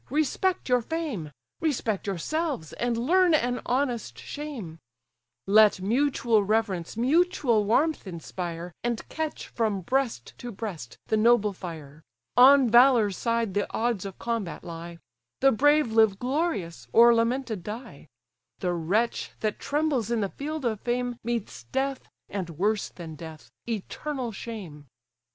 [0.09, 4.79] respect your fame, Respect yourselves, and learn an honest shame:
[5.45, 12.01] Let mutual reverence mutual warmth inspire, And catch from breast to breast the noble fire,
[12.35, 14.97] On valour's side the odds of combat lie;
[15.39, 18.07] The brave live glorious, or lamented die;
[18.57, 23.51] The wretch that trembles in the field of fame, Meets death, and worse than death,
[23.69, 24.87] eternal shame."